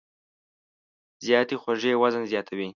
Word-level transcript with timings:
زیاتې 1.25 1.55
خوږې 1.61 1.99
وزن 2.01 2.23
زیاتوي. 2.31 2.67